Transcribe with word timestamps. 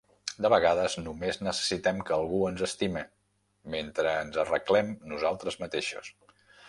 De 0.43 0.49
vegades, 0.51 0.95
només 1.01 1.37
necessitem 1.47 1.99
que 2.07 2.15
algú 2.17 2.39
ens 2.51 2.63
estime, 2.69 3.03
mentre 3.75 4.15
ens 4.23 4.41
arreglem 4.45 4.91
nosaltres 5.13 5.61
mateixos. 5.67 6.11